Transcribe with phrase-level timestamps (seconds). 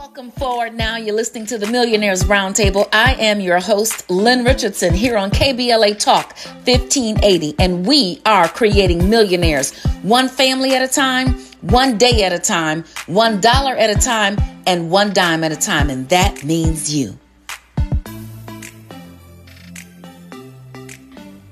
[0.00, 0.96] Welcome forward now.
[0.96, 2.88] You're listening to the Millionaires Roundtable.
[2.90, 9.10] I am your host, Lynn Richardson, here on KBLA Talk 1580, and we are creating
[9.10, 14.00] millionaires one family at a time, one day at a time, one dollar at a
[14.00, 17.18] time, and one dime at a time, and that means you.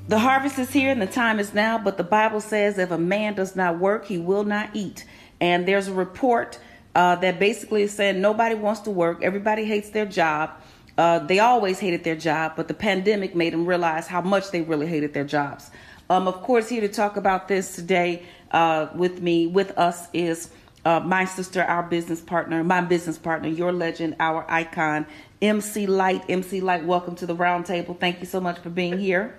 [0.08, 2.96] The harvest is here and the time is now, but the Bible says if a
[2.96, 5.04] man does not work, he will not eat.
[5.38, 6.58] And there's a report
[6.94, 10.50] uh, that basically is saying nobody wants to work, everybody hates their job.
[10.96, 14.62] Uh, they always hated their job, but the pandemic made them realize how much they
[14.62, 15.70] really hated their jobs.
[16.10, 20.50] Um, of course, here to talk about this today uh, with me, with us, is
[20.84, 25.06] uh, my sister, our business partner, my business partner, your legend, our icon,
[25.42, 26.24] MC Lyte.
[26.28, 27.98] MC Lyte, welcome to the roundtable.
[27.98, 29.36] Thank you so much for being here.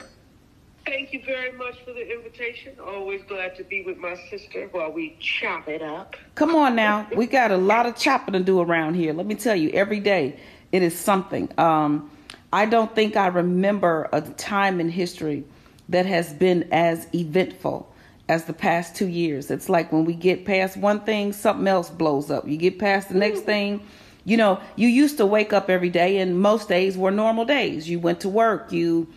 [0.90, 2.74] Thank you very much for the invitation.
[2.84, 6.16] Always glad to be with my sister while we chop it up.
[6.34, 7.08] Come on now.
[7.16, 9.14] We got a lot of chopping to do around here.
[9.14, 10.40] Let me tell you, every day
[10.72, 11.48] it is something.
[11.60, 12.10] Um,
[12.52, 15.44] I don't think I remember a time in history
[15.90, 17.94] that has been as eventful
[18.28, 19.52] as the past two years.
[19.52, 22.48] It's like when we get past one thing, something else blows up.
[22.48, 23.86] You get past the next thing.
[24.26, 27.88] You know, you used to wake up every day, and most days were normal days.
[27.88, 29.08] You went to work, you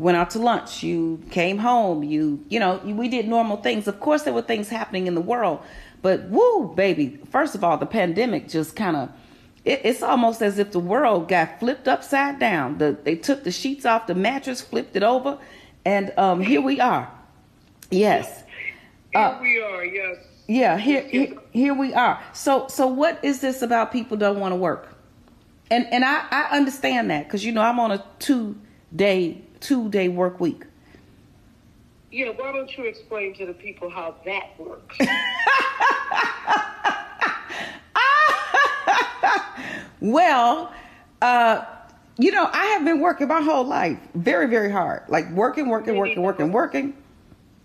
[0.00, 3.86] went out to lunch, you came home, you, you know, we did normal things.
[3.86, 5.60] Of course, there were things happening in the world,
[6.00, 9.10] but woo, baby, first of all, the pandemic just kind of,
[9.62, 12.78] it, it's almost as if the world got flipped upside down.
[12.78, 15.36] The, they took the sheets off the mattress, flipped it over,
[15.84, 17.12] and um, here we are.
[17.90, 18.42] Yes.
[19.12, 20.16] Here uh, we are, yes.
[20.48, 22.22] Yeah, here, here, here we are.
[22.32, 24.96] So, so what is this about people don't want to work?
[25.70, 28.56] And and I, I understand that because you know I'm on a two
[28.94, 30.64] day two day work week.
[32.10, 34.98] Yeah, why don't you explain to the people how that works?
[40.00, 40.72] well,
[41.22, 41.64] uh,
[42.18, 45.04] you know, I have been working my whole life very, very hard.
[45.08, 46.94] Like working, working, working, working, working.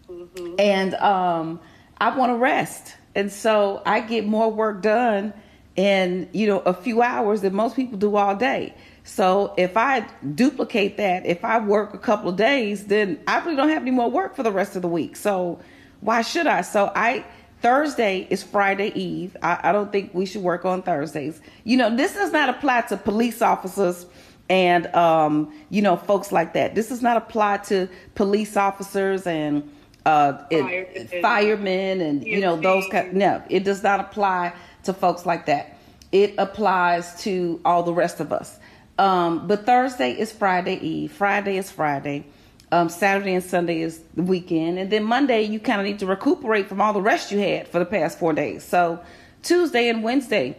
[0.07, 0.55] Mm-hmm.
[0.59, 1.59] And um,
[1.97, 2.95] I want to rest.
[3.15, 5.33] And so I get more work done
[5.75, 8.73] in, you know, a few hours than most people do all day.
[9.05, 9.99] So if I
[10.33, 13.91] duplicate that, if I work a couple of days, then I really don't have any
[13.91, 15.15] more work for the rest of the week.
[15.15, 15.59] So
[16.01, 16.61] why should I?
[16.61, 17.23] So I
[17.61, 19.37] Thursday is Friday Eve.
[19.43, 21.39] I, I don't think we should work on Thursdays.
[21.63, 24.07] You know, this does not apply to police officers
[24.49, 26.73] and um, you know folks like that.
[26.73, 29.71] This does not apply to police officers and
[30.07, 33.13] uh, it, firemen and you know those kind.
[33.13, 35.77] No, it does not apply to folks like that.
[36.11, 38.57] It applies to all the rest of us.
[38.97, 41.11] Um, but Thursday is Friday Eve.
[41.11, 42.25] Friday is Friday.
[42.71, 44.79] Um, Saturday and Sunday is the weekend.
[44.79, 47.67] And then Monday, you kind of need to recuperate from all the rest you had
[47.67, 48.63] for the past four days.
[48.63, 48.99] So
[49.43, 50.55] Tuesday and Wednesday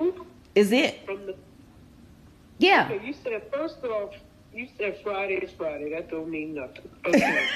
[0.54, 1.06] is it.
[1.06, 1.34] The,
[2.58, 2.88] yeah.
[2.90, 4.14] Okay, you said, first off,
[4.54, 5.90] you said Friday is Friday.
[5.90, 6.88] That don't mean nothing.
[7.04, 7.46] Okay.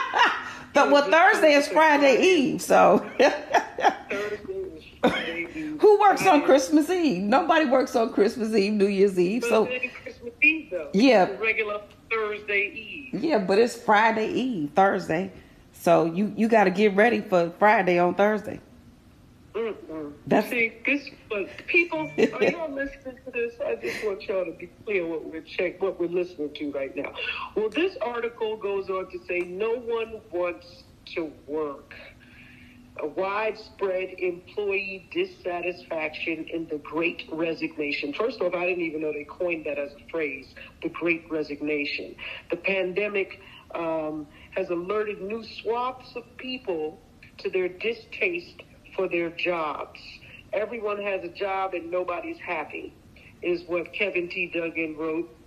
[0.74, 3.04] but well, Thursday is Friday Eve, so.
[3.18, 5.80] Thursday is Friday Eve.
[5.80, 7.22] Who works on Christmas Eve?
[7.22, 9.42] Nobody works on Christmas Eve, New Year's Eve.
[9.42, 9.68] So
[10.40, 10.90] Christmas Eve though.
[10.92, 11.30] Yeah.
[11.38, 13.22] regular Thursday Eve.
[13.22, 15.32] Yeah, but it's Friday Eve, Thursday.
[15.72, 18.60] So you you got to get ready for Friday on Thursday.
[19.54, 20.12] Mm-mm.
[20.26, 21.08] That's see this.
[21.28, 23.54] But people, are y'all listening to this?
[23.64, 26.94] I just want y'all to be clear what we're check what we're listening to right
[26.96, 27.12] now.
[27.54, 30.84] Well, this article goes on to say no one wants
[31.14, 31.94] to work
[33.00, 38.12] a widespread employee dissatisfaction in the great resignation.
[38.12, 40.46] First off, I didn't even know they coined that as a phrase,
[40.82, 42.16] the great resignation.
[42.50, 43.40] The pandemic
[43.74, 44.26] um,
[44.56, 47.00] has alerted new swaths of people
[47.38, 48.62] to their distaste
[48.96, 50.00] for their jobs.
[50.52, 52.92] Everyone has a job and nobody's happy,
[53.42, 54.50] is what Kevin T.
[54.52, 55.37] Duggan wrote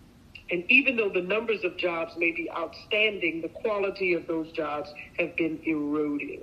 [0.52, 4.90] and even though the numbers of jobs may be outstanding, the quality of those jobs
[5.18, 6.42] have been eroding.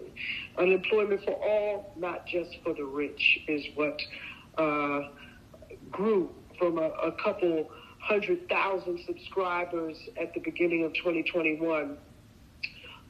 [0.57, 4.01] Unemployment for all, not just for the rich, is what
[4.57, 5.09] uh,
[5.91, 11.99] grew from a, a couple hundred thousand subscribers at the beginning of 2021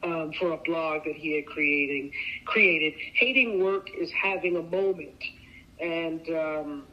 [0.03, 2.11] um, for a blog that he had creating,
[2.45, 2.93] created.
[3.13, 5.23] Hating work is having a moment.
[5.79, 6.83] And um,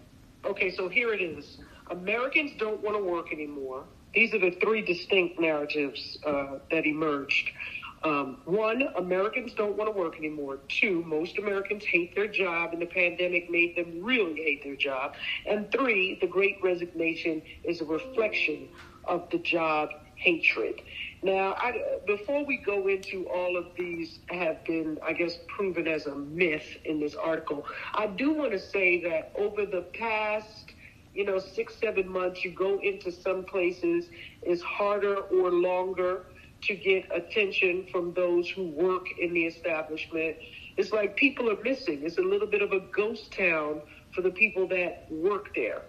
[0.45, 1.59] okay, so here it is.
[1.91, 3.85] Americans don't want to work anymore.
[4.17, 7.51] These are the three distinct narratives uh, that emerged.
[8.03, 10.59] Um, one, Americans don't want to work anymore.
[10.69, 15.17] Two, most Americans hate their job, and the pandemic made them really hate their job.
[15.47, 18.71] And three, the great resignation is a reflection
[19.05, 20.81] of the job hatred.
[21.23, 26.07] Now, I, before we go into all of these have been, I guess, proven as
[26.07, 30.66] a myth in this article, I do want to say that over the past
[31.17, 32.45] you know, six, seven months.
[32.45, 34.07] You go into some places,
[34.43, 36.27] it's harder or longer
[36.63, 40.37] to get attention from those who work in the establishment.
[40.77, 42.03] It's like people are missing.
[42.03, 43.81] It's a little bit of a ghost town
[44.15, 45.83] for the people that work there.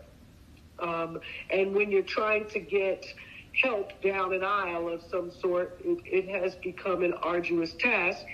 [0.79, 1.19] Um,
[1.49, 3.05] and when you're trying to get
[3.61, 8.25] help down an aisle of some sort, it, it has become an arduous task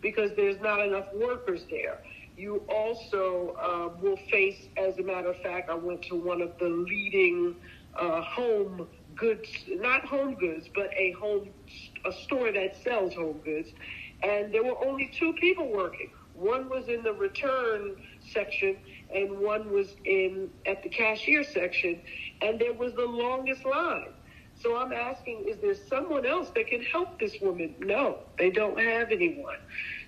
[0.00, 1.98] because there's not enough workers there.
[2.42, 6.50] You also uh, will face, as a matter of fact, I went to one of
[6.58, 7.54] the leading
[8.00, 11.50] uh, home goods, not home goods, but a home
[12.04, 13.68] a store that sells home goods,
[14.24, 16.08] and there were only two people working.
[16.34, 17.94] One was in the return
[18.32, 18.76] section,
[19.14, 22.02] and one was in at the cashier section,
[22.40, 24.14] and there was the longest line.
[24.54, 27.74] So I'm asking, is there someone else that can help this woman?
[27.78, 29.58] No, they don't have anyone.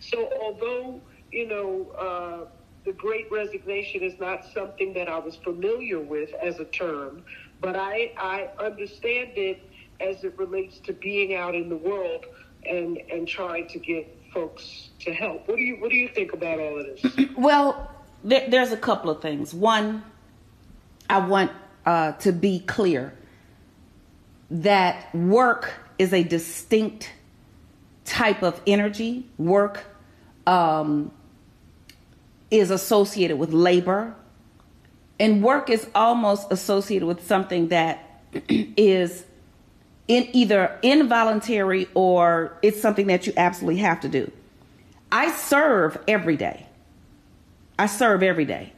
[0.00, 1.02] So although,
[1.34, 2.46] you know, uh,
[2.84, 7.24] the great resignation is not something that I was familiar with as a term,
[7.60, 9.60] but I, I understand it
[10.00, 12.26] as it relates to being out in the world
[12.64, 15.48] and, and trying to get folks to help.
[15.48, 17.28] What do you, what do you think about all of this?
[17.36, 17.90] Well,
[18.22, 19.52] there, there's a couple of things.
[19.52, 20.04] One,
[21.10, 21.50] I want
[21.84, 23.12] uh, to be clear
[24.50, 27.10] that work is a distinct
[28.04, 29.26] type of energy.
[29.38, 29.84] Work
[30.46, 31.12] um,
[32.50, 34.14] is associated with labor,
[35.18, 39.24] and work is almost associated with something that is
[40.08, 44.30] in either involuntary or it's something that you absolutely have to do.
[45.10, 46.66] I serve every day.
[47.78, 48.72] I serve every day.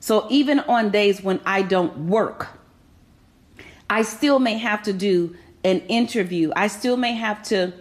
[0.00, 2.48] So even on days when I don't work,
[3.88, 6.52] I still may have to do an interview.
[6.54, 7.72] I still may have to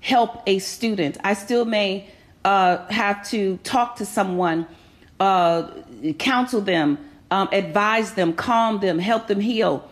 [0.00, 1.18] help a student.
[1.24, 2.08] I still may
[2.44, 4.66] uh, have to talk to someone,
[5.20, 5.68] uh,
[6.18, 6.98] counsel them,
[7.30, 9.88] um, advise them, calm them, help them heal.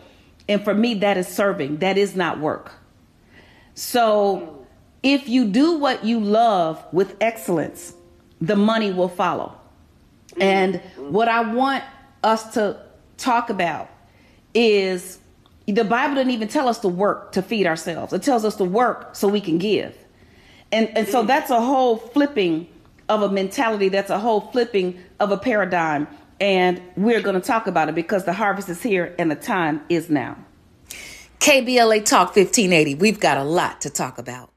[0.47, 1.77] And for me, that is serving.
[1.77, 2.73] That is not work.
[3.73, 4.65] So
[5.03, 7.93] if you do what you love with excellence,
[8.39, 9.55] the money will follow.
[10.39, 11.83] And what I want
[12.23, 12.79] us to
[13.17, 13.89] talk about
[14.53, 15.19] is
[15.65, 18.13] the Bible doesn't even tell us to work to feed ourselves.
[18.13, 19.97] It tells us to work so we can give.
[20.71, 21.27] And and so mm.
[21.27, 22.67] that's a whole flipping
[23.09, 26.07] of a mentality, that's a whole flipping of a paradigm.
[26.39, 29.81] And we're going to talk about it because the harvest is here and the time
[29.89, 30.37] is now.
[31.39, 32.95] KBLA Talk 1580.
[32.95, 34.51] We've got a lot to talk about.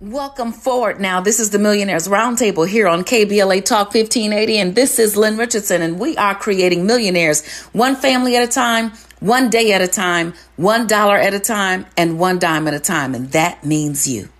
[0.00, 1.20] Welcome forward now.
[1.20, 5.82] This is the Millionaires Roundtable here on KBLA Talk 1580, and this is Lynn Richardson,
[5.82, 10.32] and we are creating millionaires one family at a time, one day at a time,
[10.56, 14.30] one dollar at a time, and one dime at a time, and that means you.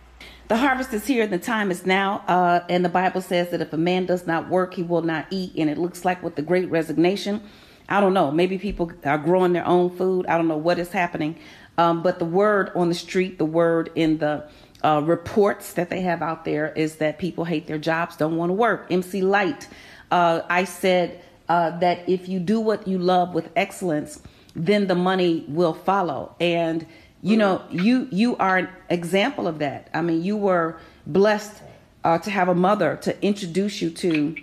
[0.51, 2.25] The harvest is here and the time is now.
[2.27, 5.29] Uh, and the Bible says that if a man does not work, he will not
[5.31, 5.53] eat.
[5.57, 7.41] And it looks like with the great resignation,
[7.89, 10.27] I don't know, maybe people are growing their own food.
[10.27, 11.39] I don't know what is happening.
[11.79, 14.49] Um, but the word on the street, the word in the
[14.83, 18.51] uh, reports that they have out there is that people hate their jobs, don't want
[18.51, 18.89] to work.
[18.91, 19.69] MC Lyte,
[20.11, 24.21] uh, I said uh, that if you do what you love with excellence,
[24.57, 26.35] then the money will follow.
[26.41, 26.87] And
[27.23, 29.89] you know, you you are an example of that.
[29.93, 31.63] I mean, you were blessed
[32.03, 34.37] uh, to have a mother to introduce you to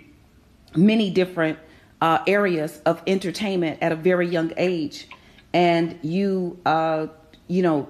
[0.76, 1.58] many different
[2.00, 5.08] uh, areas of entertainment at a very young age,
[5.52, 7.08] and you uh,
[7.48, 7.88] you know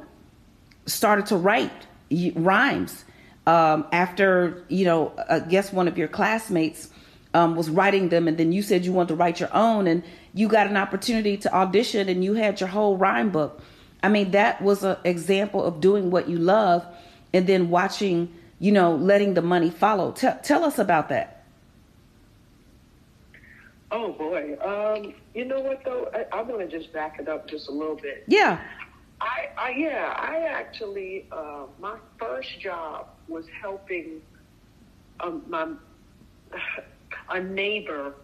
[0.87, 1.73] started to write
[2.35, 3.04] rhymes
[3.47, 6.88] um, after you know I guess one of your classmates
[7.35, 10.02] um, was writing them, and then you said you wanted to write your own, and
[10.33, 13.61] you got an opportunity to audition, and you had your whole rhyme book.
[14.02, 16.87] I mean, that was an example of doing what you love,
[17.33, 20.12] and then watching, you know, letting the money follow.
[20.12, 21.45] T- tell us about that.
[23.90, 26.11] Oh boy, um, you know what though?
[26.14, 28.25] I, I want to just back it up just a little bit.
[28.28, 28.61] Yeah.
[29.21, 34.21] I, I yeah, I actually uh, my first job was helping
[35.21, 35.69] um, my
[37.31, 38.14] a neighbor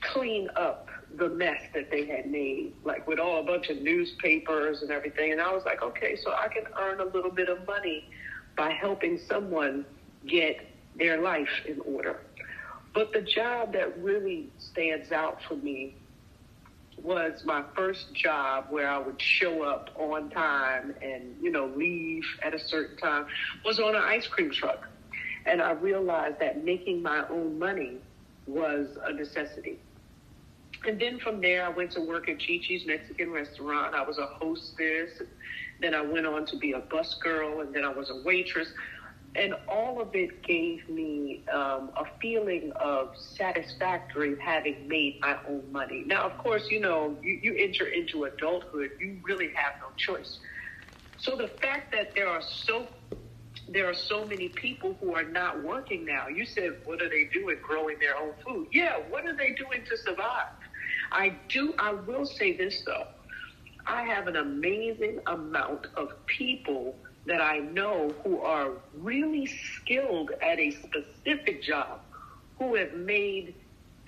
[0.00, 4.82] clean up the mess that they had made, like with all a bunch of newspapers
[4.82, 5.32] and everything.
[5.32, 8.08] And I was like, okay, so I can earn a little bit of money
[8.56, 9.84] by helping someone
[10.26, 10.66] get
[10.96, 12.20] their life in order.
[12.92, 15.96] But the job that really stands out for me
[17.02, 22.24] was my first job where I would show up on time and, you know, leave
[22.42, 23.26] at a certain time
[23.64, 24.88] was on an ice cream truck.
[25.44, 27.98] And I realized that making my own money
[28.46, 29.78] was a necessity.
[30.86, 33.94] And then from there, I went to work at Chi Chi's Mexican restaurant.
[33.94, 35.10] I was a hostess.
[35.80, 38.68] Then I went on to be a bus girl, and then I was a waitress.
[39.36, 45.70] and all of it gave me um, a feeling of satisfactory having made my own
[45.72, 46.04] money.
[46.06, 50.38] Now, of course, you know, you, you enter into adulthood, you really have no choice.
[51.16, 52.88] So the fact that there are so
[53.68, 56.26] there are so many people who are not working now.
[56.28, 57.56] You said, what are they doing?
[57.66, 58.68] Growing their own food.
[58.72, 60.52] Yeah, what are they doing to survive?
[61.14, 61.74] I do.
[61.78, 63.06] I will say this though.
[63.86, 70.58] I have an amazing amount of people that I know who are really skilled at
[70.58, 72.00] a specific job
[72.58, 73.54] who have made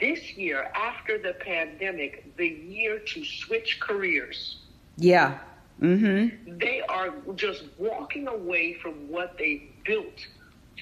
[0.01, 4.59] this year after the pandemic the year to switch careers.
[4.97, 5.39] Yeah.
[5.81, 6.59] Mm-hmm.
[6.59, 10.27] They are just walking away from what they built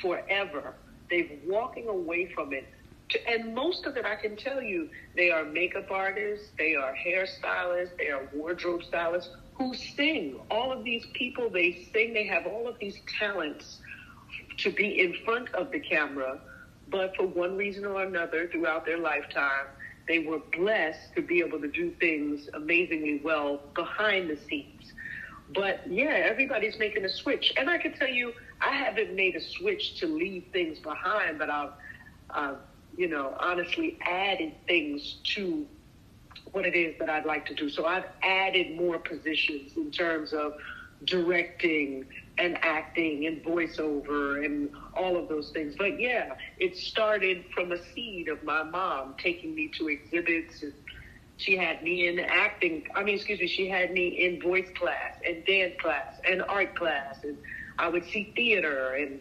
[0.00, 0.75] forever.
[1.11, 2.66] They're walking away from it.
[3.28, 7.97] And most of it, I can tell you, they are makeup artists, they are hairstylists,
[7.99, 10.40] they are wardrobe stylists who sing.
[10.50, 13.78] All of these people, they sing, they have all of these talents
[14.59, 16.40] to be in front of the camera,
[16.88, 19.66] but for one reason or another throughout their lifetime,
[20.06, 24.92] they were blessed to be able to do things amazingly well behind the scenes.
[25.54, 27.52] But yeah, everybody's making a switch.
[27.56, 31.50] And I can tell you, I haven't made a switch to leave things behind, but
[31.50, 31.71] I've,
[32.30, 32.54] uh,
[32.96, 35.66] you know, honestly added things to
[36.52, 37.68] what it is that I'd like to do.
[37.68, 40.52] So I've added more positions in terms of
[41.04, 42.06] directing
[42.38, 45.74] and acting and voiceover and all of those things.
[45.76, 50.72] But yeah, it started from a seed of my mom taking me to exhibits and
[51.36, 55.16] she had me in acting I mean excuse me, she had me in voice class
[55.26, 57.36] and dance class and art class and
[57.78, 59.20] I would see theater and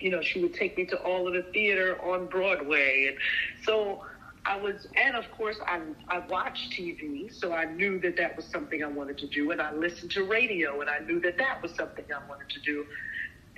[0.00, 3.16] you know, she would take me to all of the theater on Broadway and
[3.64, 4.02] so
[4.48, 8.46] I was, and of course, I, I watched TV, so I knew that that was
[8.46, 11.62] something I wanted to do, and I listened to radio, and I knew that that
[11.62, 12.86] was something I wanted to do.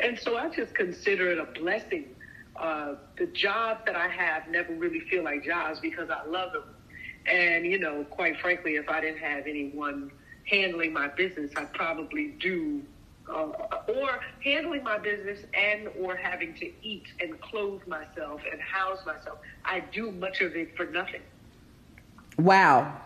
[0.01, 2.07] And so I just consider it a blessing.
[2.61, 6.65] Uh, the jobs that I have never really feel like jobs because I love them.
[7.27, 10.11] And, you know, quite frankly, if I didn't have anyone
[10.47, 12.83] handling my business, I'd probably do
[13.31, 19.05] uh, or handling my business and or having to eat and clothe myself and house
[19.07, 19.39] myself.
[19.65, 21.23] I do much of it for nothing.
[22.39, 23.01] Wow.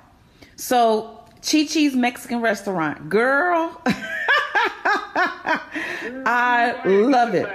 [0.57, 3.81] So Chi Chi's Mexican restaurant, girl.
[6.27, 7.49] I love it.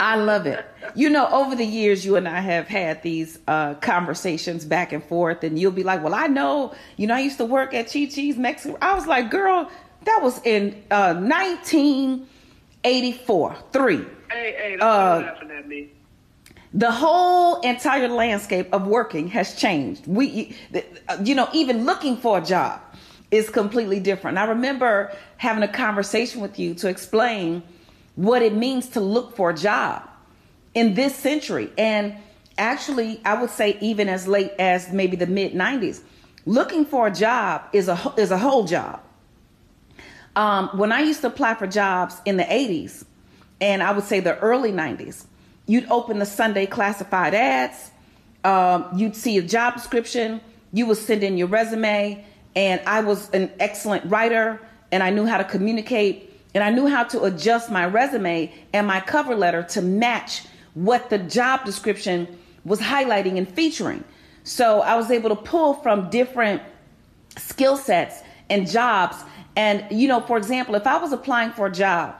[0.00, 0.64] I love it.
[0.96, 5.02] You know, over the years, you and I have had these uh, conversations back and
[5.04, 7.86] forth, and you'll be like, "Well, I know, you know, I used to work at
[7.92, 9.70] Chi Chi's Mexican." I was like, "Girl,
[10.04, 14.04] that was in uh, 1984, three.
[14.30, 15.90] Hey, hey, uh, laughing at me.
[16.74, 20.06] The whole entire landscape of working has changed.
[20.06, 20.56] We,
[21.22, 22.80] you know, even looking for a job
[23.30, 24.38] is completely different.
[24.38, 27.62] I remember having a conversation with you to explain
[28.14, 30.08] what it means to look for a job
[30.74, 31.70] in this century.
[31.76, 32.14] And
[32.56, 36.00] actually, I would say even as late as maybe the mid 90s,
[36.46, 39.00] looking for a job is a is a whole job.
[40.34, 43.04] Um, when I used to apply for jobs in the 80s,
[43.60, 45.26] and I would say the early 90s,
[45.66, 47.90] you'd open the Sunday classified ads,
[48.44, 50.40] um, you'd see a job description,
[50.72, 52.24] you would send in your resume,
[52.56, 54.60] and I was an excellent writer,
[54.90, 58.86] and I knew how to communicate, and I knew how to adjust my resume and
[58.86, 64.02] my cover letter to match what the job description was highlighting and featuring.
[64.44, 66.62] So I was able to pull from different
[67.36, 69.16] skill sets and jobs
[69.56, 72.14] and, you know, for example, if I was applying for a job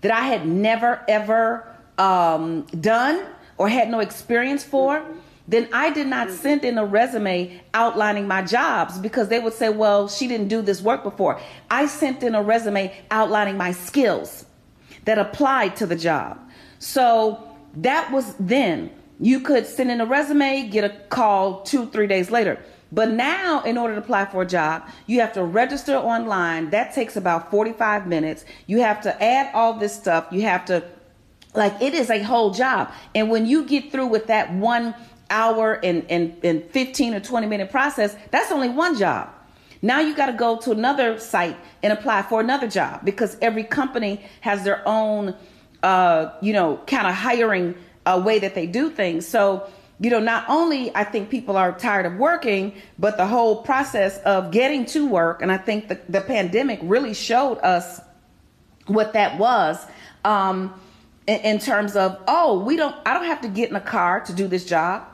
[0.00, 1.66] that I had never, ever
[1.98, 5.04] um, done or had no experience for,
[5.48, 9.68] then I did not send in a resume outlining my jobs because they would say,
[9.68, 11.40] well, she didn't do this work before.
[11.70, 14.44] I sent in a resume outlining my skills
[15.04, 16.38] that applied to the job.
[16.80, 18.90] So that was then.
[19.20, 22.62] You could send in a resume, get a call two, three days later.
[22.92, 26.70] But now, in order to apply for a job, you have to register online.
[26.70, 28.44] That takes about 45 minutes.
[28.66, 30.28] You have to add all this stuff.
[30.30, 30.84] You have to,
[31.54, 32.92] like, it is a whole job.
[33.14, 34.94] And when you get through with that one
[35.30, 39.30] hour and, and, and 15 or 20 minute process, that's only one job.
[39.82, 43.64] Now you got to go to another site and apply for another job because every
[43.64, 45.34] company has their own,
[45.82, 47.74] uh, you know, kind of hiring
[48.06, 49.26] uh, way that they do things.
[49.26, 53.62] So you know, not only I think people are tired of working, but the whole
[53.62, 55.40] process of getting to work.
[55.40, 58.00] And I think the, the pandemic really showed us
[58.86, 59.84] what that was
[60.24, 60.78] um,
[61.26, 64.20] in, in terms of, oh, we don't, I don't have to get in a car
[64.20, 65.06] to do this job.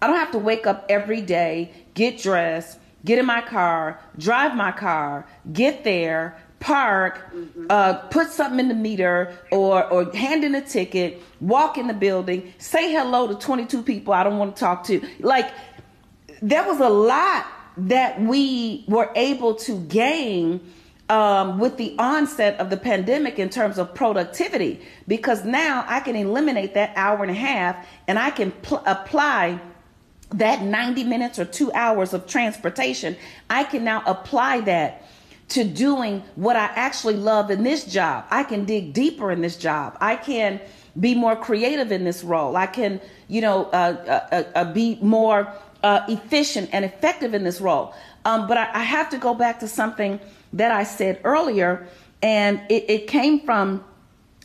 [0.00, 4.54] I don't have to wake up every day, get dressed, get in my car, drive
[4.54, 7.66] my car, get there, park, mm-hmm.
[7.70, 11.94] uh, put something in the meter, or or hand in a ticket, walk in the
[11.94, 15.06] building, say hello to 22 people I don't want to talk to.
[15.20, 15.50] Like
[16.42, 17.46] there was a lot
[17.76, 20.60] that we were able to gain
[21.08, 26.16] um, with the onset of the pandemic in terms of productivity because now I can
[26.16, 29.60] eliminate that hour and a half and I can pl- apply
[30.30, 33.16] that 90 minutes or two hours of transportation.
[33.48, 35.06] I can now apply that
[35.48, 38.26] to doing what I actually love in this job.
[38.30, 39.96] I can dig deeper in this job.
[40.00, 40.60] I can
[40.98, 42.56] be more creative in this role.
[42.56, 45.52] I can, you know, uh, uh, uh, be more
[45.82, 47.94] uh, efficient and effective in this role.
[48.24, 50.20] Um, but I, I, have to go back to something
[50.52, 51.86] that I said earlier,
[52.20, 53.84] and it, it came from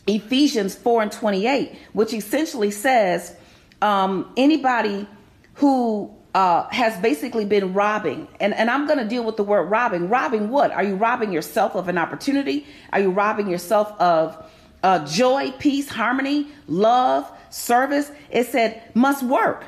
[0.06, 3.34] Ephesians 4 and 28, which essentially says
[3.82, 5.08] um, anybody
[5.54, 8.26] who uh, has basically been robbing.
[8.40, 10.08] And, and I'm going to deal with the word robbing.
[10.08, 10.72] Robbing what?
[10.72, 12.66] Are you robbing yourself of an opportunity?
[12.92, 14.50] Are you robbing yourself of
[14.82, 18.10] uh, joy, peace, harmony, love, service?
[18.30, 19.64] It said must work.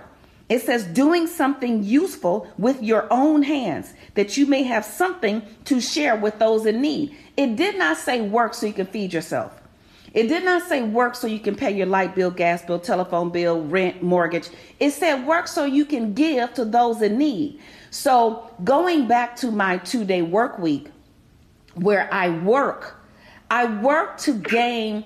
[0.48, 5.80] It says doing something useful with your own hands that you may have something to
[5.80, 7.16] share with those in need.
[7.36, 9.60] It did not say work so you can feed yourself.
[10.14, 13.30] It did not say work so you can pay your light bill, gas bill, telephone
[13.30, 14.48] bill, rent, mortgage.
[14.80, 17.60] It said work so you can give to those in need.
[17.90, 20.90] So going back to my two day work week
[21.74, 22.96] where I work,
[23.50, 25.04] I work to gain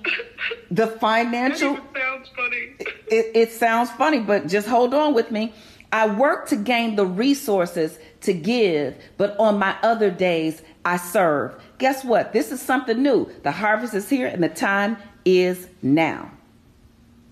[0.70, 1.74] the financial.
[1.74, 2.74] It sounds funny.
[2.78, 5.52] It, it sounds funny, but just hold on with me.
[5.92, 11.60] I work to gain the resources to give, but on my other days, I serve.
[11.80, 12.34] Guess what?
[12.34, 13.30] This is something new.
[13.42, 16.30] The harvest is here and the time is now.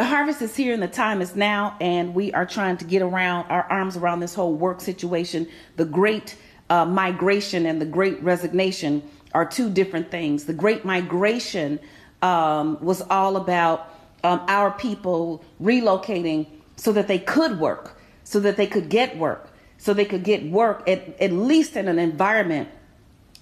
[0.00, 3.02] The harvest is here and the time is now, and we are trying to get
[3.02, 5.46] around our arms around this whole work situation.
[5.76, 6.36] The great
[6.70, 9.02] uh, migration and the great resignation
[9.34, 10.46] are two different things.
[10.46, 11.78] The great migration
[12.22, 18.56] um, was all about um, our people relocating so that they could work, so that
[18.56, 22.70] they could get work, so they could get work at, at least in an environment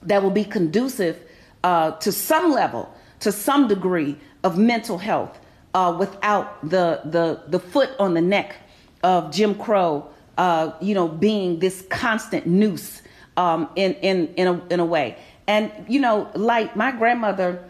[0.02, 1.20] that will be conducive
[1.62, 5.38] uh, to some level, to some degree of mental health
[5.74, 8.56] uh, without the, the, the foot on the neck
[9.02, 13.02] of Jim Crow, uh, you know, being this constant noose
[13.36, 15.16] um, in, in, in, a, in a way.
[15.46, 17.64] And, you know, like my grandmother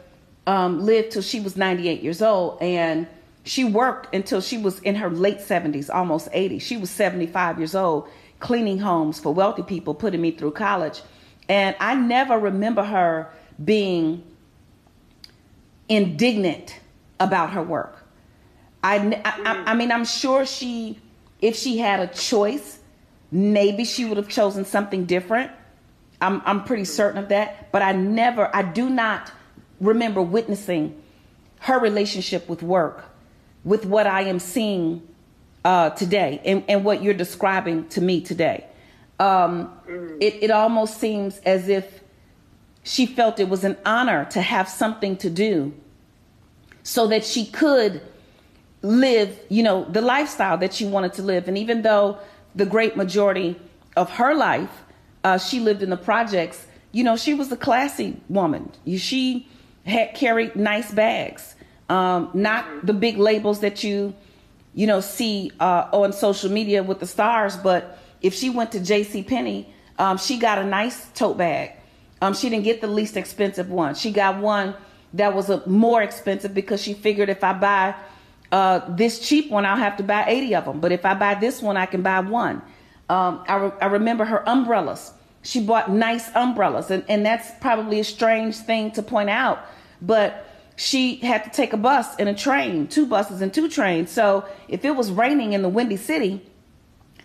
[0.47, 3.07] um, lived till she was 98 years old and
[3.45, 6.59] she worked until she was in her late 70s, almost 80.
[6.59, 8.09] She was 75 years old,
[8.41, 11.03] cleaning homes for wealthy people, putting me through college.
[11.49, 13.31] And I never remember her
[13.63, 14.23] being
[15.89, 16.79] indignant
[17.21, 18.05] about her work.
[18.83, 20.99] I, I, I mean, I'm sure she,
[21.41, 22.79] if she had a choice,
[23.31, 25.51] maybe she would have chosen something different.
[26.21, 27.73] I'm, I'm pretty certain of that.
[27.73, 29.33] But I never, I do not
[29.81, 31.01] remember witnessing
[31.61, 33.05] her relationship with work,
[33.65, 35.03] with what I am seeing
[35.65, 38.65] uh, today and, and what you're describing to me today.
[39.19, 39.73] Um,
[40.21, 42.01] it, it almost seems as if
[42.85, 45.75] she felt it was an honor to have something to do
[46.89, 48.01] so that she could
[48.81, 51.47] live, you know, the lifestyle that she wanted to live.
[51.47, 52.17] And even though
[52.55, 53.61] the great majority
[53.95, 54.71] of her life,
[55.23, 58.73] uh, she lived in the projects, you know, she was a classy woman.
[58.97, 59.47] She
[59.85, 61.57] had carried nice bags,
[61.91, 64.15] um, not the big labels that you,
[64.73, 67.55] you know, see uh, on social media with the stars.
[67.59, 69.25] But if she went to J.C.
[69.25, 71.73] Penney, um, she got a nice tote bag.
[72.23, 73.95] Um, she didn't get the least expensive one.
[73.95, 74.75] She got one
[75.15, 77.95] that was a more expensive because she figured if I buy
[78.53, 80.81] uh, this cheap one, I'll have to buy 80 of them.
[80.81, 82.63] But if I buy this one, I can buy one.
[83.09, 85.13] Um, I, re- I remember her umbrellas.
[85.43, 89.61] She bought nice umbrellas, and, and that's probably a strange thing to point out,
[90.03, 94.11] but she had to take a bus and a train, two buses and two trains.
[94.11, 96.41] So if it was raining in the Windy City,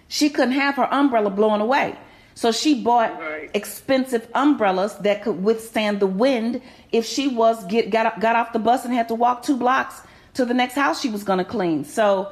[0.08, 1.98] she couldn't have her umbrella blown away.
[2.36, 3.50] So she bought right.
[3.54, 8.60] expensive umbrellas that could withstand the wind if she was get got got off the
[8.60, 10.02] bus and had to walk two blocks
[10.34, 11.86] to the next house she was going to clean.
[11.86, 12.32] So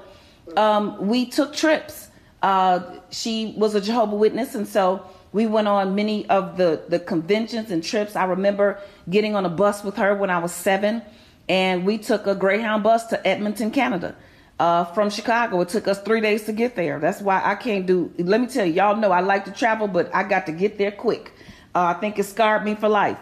[0.57, 2.09] um, we took trips.
[2.41, 6.99] Uh, she was a Jehovah Witness, and so We went on many of the, the
[6.99, 8.15] conventions and trips.
[8.15, 11.01] I remember getting on a bus with her when I was seven,
[11.47, 14.15] and we took a Greyhound bus to Edmonton, Canada.
[14.61, 15.59] Uh, from Chicago.
[15.61, 16.99] It took us three days to get there.
[16.99, 18.13] That's why I can't do.
[18.19, 20.77] Let me tell you, y'all know I like to travel, but I got to get
[20.77, 21.33] there quick.
[21.73, 23.17] Uh, I think it scarred me for life.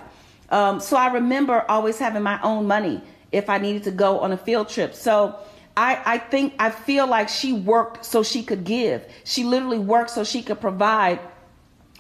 [0.50, 4.34] Um, so I remember always having my own money if I needed to go on
[4.34, 4.94] a field trip.
[4.94, 5.40] So
[5.78, 9.06] I, I think I feel like she worked so she could give.
[9.24, 11.22] She literally worked so she could provide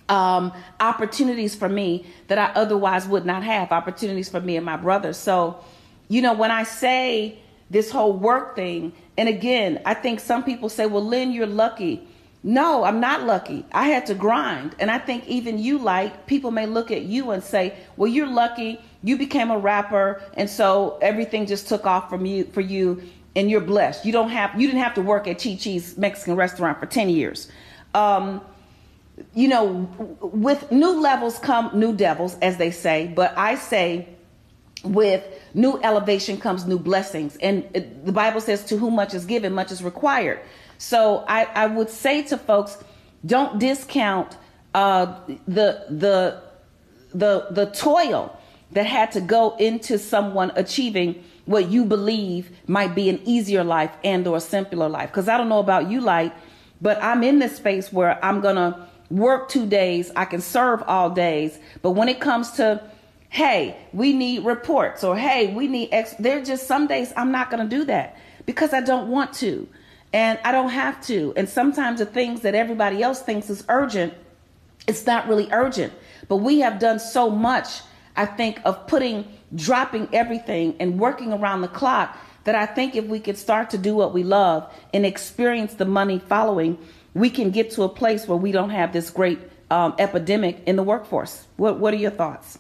[0.09, 4.75] um, opportunities for me that I otherwise would not have, opportunities for me and my
[4.75, 5.13] brother.
[5.13, 5.63] So,
[6.09, 10.69] you know, when I say this whole work thing, and again, I think some people
[10.69, 12.07] say, well, Lynn, you're lucky.
[12.41, 13.65] No, I'm not lucky.
[13.73, 14.77] I had to grind.
[14.79, 18.31] And I think even you, like, people may look at you and say, well, you're
[18.31, 18.79] lucky.
[19.03, 20.21] You became a rapper.
[20.35, 23.03] And so everything just took off from you for you
[23.35, 24.05] and you're blessed.
[24.05, 27.09] You don't have you didn't have to work at Chi Chi's Mexican restaurant for 10
[27.09, 27.51] years.
[27.93, 28.39] Um,
[29.33, 29.67] you know,
[30.21, 34.07] with new levels come new devils, as they say, but I say
[34.83, 37.37] with new elevation comes new blessings.
[37.37, 37.65] And
[38.03, 40.39] the Bible says, to whom much is given, much is required.
[40.77, 42.77] So I, I would say to folks,
[43.25, 44.37] don't discount
[44.73, 46.41] uh, the the
[47.13, 48.35] the the toil
[48.71, 53.91] that had to go into someone achieving what you believe might be an easier life
[54.03, 56.31] and or a simpler life because i don't know about you like
[56.79, 61.09] but i'm in this space where i'm gonna work two days i can serve all
[61.09, 62.79] days but when it comes to
[63.29, 67.49] hey we need reports or hey we need ex there's just some days i'm not
[67.49, 69.67] gonna do that because i don't want to
[70.13, 74.13] and i don't have to and sometimes the things that everybody else thinks is urgent
[74.87, 75.93] it's not really urgent
[76.27, 77.81] but we have done so much
[78.15, 83.05] i think of putting dropping everything and working around the clock that I think if
[83.05, 86.77] we could start to do what we love and experience the money following,
[87.13, 89.39] we can get to a place where we don't have this great
[89.69, 91.45] um, epidemic in the workforce.
[91.57, 92.57] What What are your thoughts?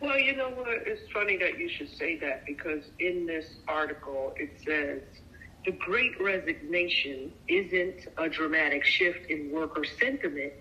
[0.00, 0.68] Well, you know what?
[0.86, 5.02] It's funny that you should say that because in this article it says
[5.64, 10.52] the great resignation isn't a dramatic shift in worker sentiment,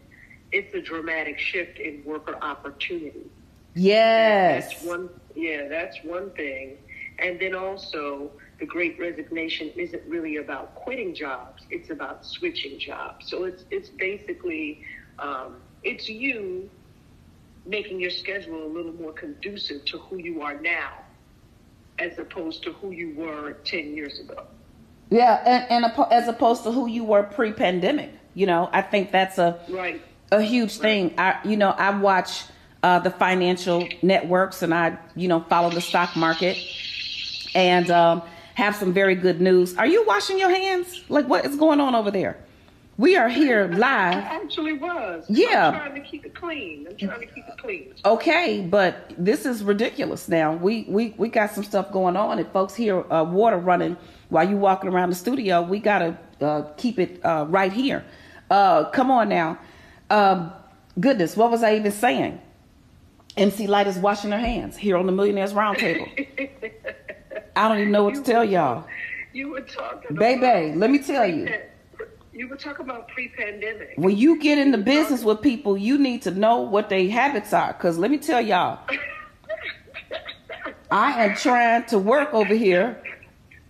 [0.51, 3.27] it's a dramatic shift in worker opportunity.
[3.75, 4.73] Yes.
[4.73, 6.77] That's one yeah, that's one thing.
[7.19, 13.27] And then also, the great resignation isn't really about quitting jobs, it's about switching jobs.
[13.29, 14.81] So it's, it's basically,
[15.19, 16.69] um, it's you
[17.67, 20.93] making your schedule a little more conducive to who you are now
[21.99, 24.45] as opposed to who you were 10 years ago.
[25.09, 29.37] Yeah, and, and as opposed to who you were pre-pandemic, you know, I think that's
[29.37, 30.01] a right
[30.31, 31.13] a huge thing.
[31.17, 32.43] I, you know, I watch
[32.83, 36.57] uh, the financial networks, and I, you know, follow the stock market
[37.55, 38.21] and um,
[38.55, 39.77] have some very good news.
[39.77, 41.03] Are you washing your hands?
[41.09, 42.37] Like, what is going on over there?
[42.97, 44.17] We are here live.
[44.17, 45.23] I actually was.
[45.29, 45.67] Yeah.
[45.67, 46.87] I'm trying to keep it clean.
[46.89, 47.93] I'm trying to keep it clean.
[48.03, 50.53] Okay, but this is ridiculous now.
[50.55, 52.39] We we, we got some stuff going on.
[52.39, 53.97] If folks hear uh, water running
[54.29, 58.03] while you walking around the studio, we got to uh, keep it uh, right here.
[58.49, 59.59] Uh, come on now.
[60.09, 60.51] Um,
[60.99, 62.41] goodness, what was I even saying?
[63.35, 66.09] MC Lyte is washing her hands here on the Millionaires Roundtable.
[67.55, 68.87] I don't even know what to tell y'all.
[69.33, 71.47] You were talking Baby, let me tell you.
[72.37, 73.93] You were talking about pre-pandemic.
[73.95, 77.73] When you get into business with people, you need to know what their habits are.
[77.73, 78.79] Cause let me tell y'all,
[80.91, 83.01] I am trying to work over here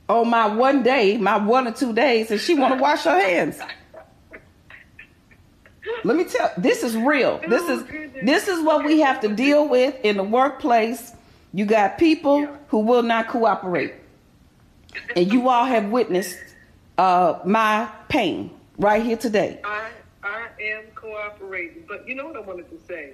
[0.10, 3.18] on my one day, my one or two days, and she want to wash her
[3.18, 3.58] hands.
[6.04, 7.40] Let me tell this is real.
[7.48, 7.86] This is
[8.22, 11.14] this is what we have to deal with in the workplace.
[11.54, 13.94] You got people who will not cooperate.
[15.16, 16.38] And you all have witnessed
[16.98, 19.60] uh, my pain right here today.
[19.64, 19.90] I
[20.24, 23.14] I am cooperating, but you know what I wanted to say.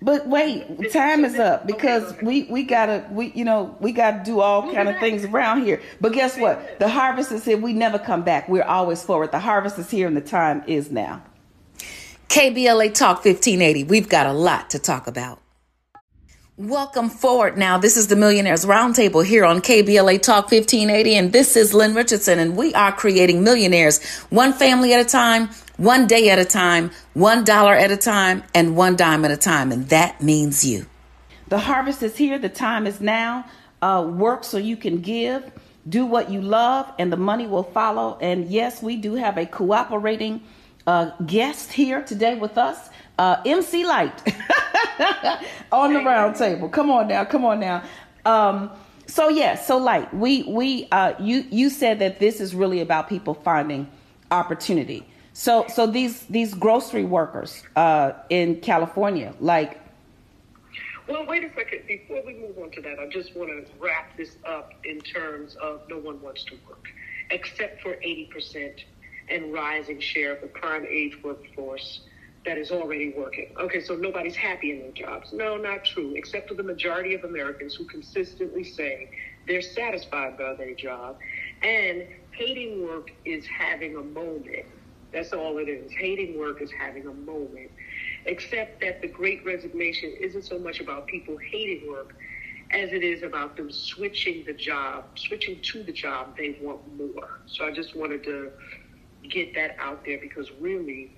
[0.00, 4.40] But wait, time is up because we we gotta we you know we gotta do
[4.40, 5.80] all kind of things around here.
[6.00, 6.78] But guess what?
[6.78, 7.56] The harvest is here.
[7.56, 8.48] We never come back.
[8.48, 9.32] We're always forward.
[9.32, 11.22] The harvest is here, and the time is now.
[12.28, 13.84] KBLA Talk 1580.
[13.84, 15.40] We've got a lot to talk about.
[16.58, 17.78] Welcome forward now.
[17.78, 22.40] This is the Millionaires Roundtable here on KBLA Talk 1580, and this is Lynn Richardson,
[22.40, 26.90] and we are creating millionaires one family at a time, one day at a time,
[27.14, 30.86] one dollar at a time, and one dime at a time, and that means you.
[31.46, 33.44] The harvest is here, the time is now.
[33.80, 35.48] Uh, work so you can give,
[35.88, 38.18] do what you love, and the money will follow.
[38.20, 40.42] And yes, we do have a cooperating
[40.88, 44.22] uh, guest here today with us, uh, MC Lyte
[45.72, 46.68] on the round table.
[46.68, 47.82] Come on now, come on now.
[48.24, 48.70] Um,
[49.06, 53.08] so yeah, so Lyte, we we uh, you you said that this is really about
[53.08, 53.88] people finding
[54.30, 55.06] opportunity.
[55.32, 59.80] So so these these grocery workers uh, in California, like
[61.08, 61.86] Well, wait a second.
[61.86, 65.56] Before we move on to that, I just want to wrap this up in terms
[65.56, 66.86] of no one wants to work,
[67.30, 68.84] except for 80%
[69.30, 72.00] and rising share of the prime age workforce
[72.44, 73.54] that is already working.
[73.60, 75.32] Okay, so nobody's happy in their jobs.
[75.32, 79.10] No, not true, except for the majority of Americans who consistently say
[79.46, 81.18] they're satisfied by their job.
[81.62, 84.66] And hating work is having a moment.
[85.12, 85.90] That's all it is.
[85.92, 87.70] Hating work is having a moment.
[88.26, 92.14] Except that the great resignation isn't so much about people hating work
[92.70, 97.40] as it is about them switching the job, switching to the job they want more.
[97.46, 98.50] So I just wanted to
[99.30, 101.17] get that out there because really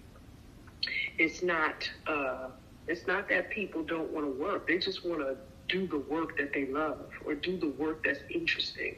[1.20, 2.48] it's not uh,
[2.88, 4.66] it's not that people don't want to work.
[4.66, 5.36] They just want to
[5.68, 8.94] do the work that they love or do the work that's interesting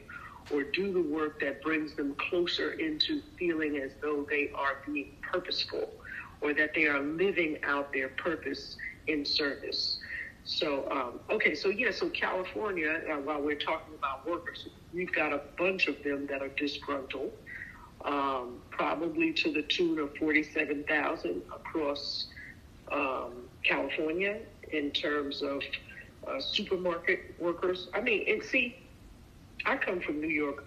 [0.51, 5.09] or do the work that brings them closer into feeling as though they are being
[5.21, 5.89] purposeful
[6.41, 9.97] or that they are living out their purpose in service.
[10.45, 15.31] So, um, okay, so yeah, so California, uh, while we're talking about workers, we've got
[15.33, 17.31] a bunch of them that are disgruntled,
[19.03, 22.27] probably to the tune of 47,000 across
[22.89, 24.37] um, California
[24.71, 25.61] in terms of
[26.25, 27.89] uh, supermarket workers.
[27.93, 28.77] I mean, and see,
[29.65, 30.65] I come from New York.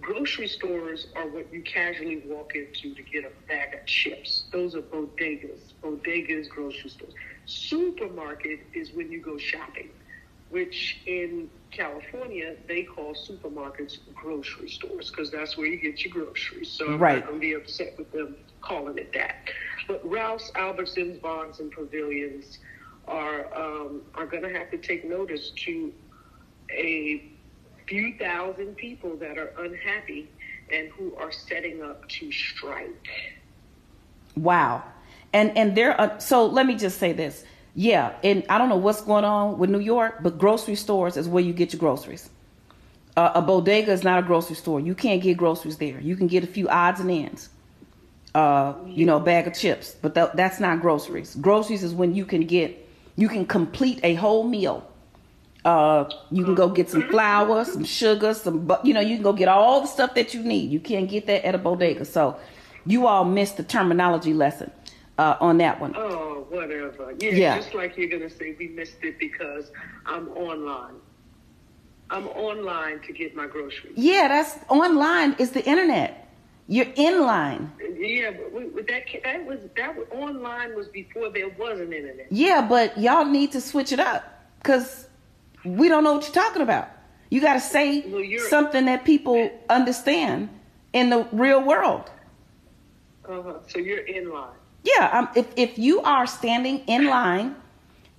[0.00, 4.44] Grocery stores are what you casually walk into to get a bag of chips.
[4.52, 5.72] Those are bodegas.
[5.82, 7.14] Bodegas, grocery stores.
[7.46, 9.88] Supermarket is when you go shopping,
[10.50, 16.70] which in California they call supermarkets grocery stores because that's where you get your groceries.
[16.70, 17.18] So I'm Right.
[17.18, 19.36] not going to be upset with them calling it that.
[19.86, 22.58] But Ralph's, Albertsons, Vons, and Pavilions
[23.06, 25.92] are um, are going to have to take notice to
[26.70, 27.30] a
[27.86, 30.28] few thousand people that are unhappy
[30.72, 33.08] and who are setting up to strike.
[34.36, 34.82] Wow.
[35.32, 37.44] And and there are so let me just say this.
[37.78, 41.28] Yeah, and I don't know what's going on with New York, but grocery stores is
[41.28, 42.30] where you get your groceries.
[43.18, 44.80] Uh, a bodega is not a grocery store.
[44.80, 46.00] You can't get groceries there.
[46.00, 47.50] You can get a few odds and ends.
[48.34, 51.34] Uh, you know, a bag of chips, but tha- that's not groceries.
[51.36, 54.90] Groceries is when you can get, you can complete a whole meal.
[55.62, 59.34] Uh, you can go get some flour, some sugar, some, you know, you can go
[59.34, 60.70] get all the stuff that you need.
[60.70, 62.06] You can't get that at a bodega.
[62.06, 62.38] So,
[62.86, 64.70] you all missed the terminology lesson
[65.18, 65.94] uh, on that one.
[65.96, 66.25] Oh,
[66.66, 67.14] whatever.
[67.18, 67.56] Yeah, Yeah.
[67.56, 69.70] just like you're going to say, we missed it because
[70.04, 70.94] I'm online.
[72.10, 73.94] I'm online to get my groceries.
[73.96, 76.28] Yeah, that's online is the internet.
[76.68, 77.72] You're in line.
[77.96, 82.26] Yeah, but we, that that was that was, online was before there was an internet.
[82.30, 84.24] Yeah, but y'all need to switch it up
[84.58, 85.06] because
[85.64, 86.88] we don't know what you're talking about.
[87.30, 90.48] You got to say Well, something that people understand
[90.92, 92.10] in the real world.
[93.28, 93.54] Uh-huh.
[93.68, 94.50] So you're in line.
[94.86, 97.56] Yeah, um, if if you are standing in line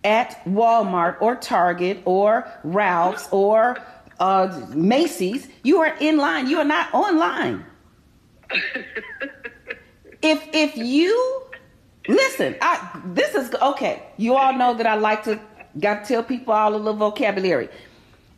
[0.03, 3.77] at Walmart or Target or Ralph's or
[4.19, 6.47] uh, Macy's, you are in line.
[6.49, 7.65] You are not online.
[10.21, 11.43] if if you
[12.09, 14.03] listen, I this is okay.
[14.17, 15.39] You all know that I like to
[15.79, 17.69] got to tell people all the little vocabulary.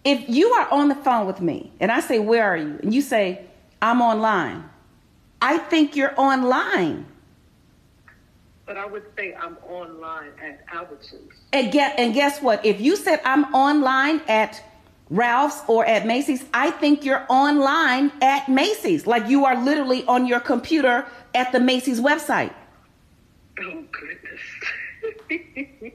[0.04, 2.94] If you are on the phone with me and I say, "Where are you?" and
[2.94, 3.42] you say,
[3.82, 4.70] "I'm online,"
[5.42, 7.08] I think you're online.
[8.69, 11.32] But I would say I'm online at Albertsons.
[11.53, 12.63] And get and guess what?
[12.63, 14.63] If you said I'm online at
[15.10, 19.08] Ralph's or at Macy's, I think you're online at Macy's.
[19.08, 22.53] Like you are literally on your computer at the Macy's website.
[23.60, 24.39] Oh goodness.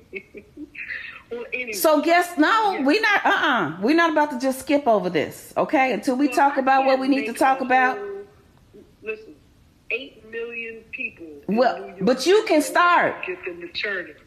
[1.30, 1.72] well, anyway.
[1.74, 3.24] So guess no, we're not.
[3.24, 3.76] Uh uh-uh.
[3.82, 5.92] We're not about to just skip over this, okay?
[5.92, 7.98] Until we Well, talk about what we need to talk a about.
[7.98, 8.10] whole-
[9.04, 9.36] Listen,
[9.92, 11.26] eight million people.
[11.26, 13.16] in Well, but you can start.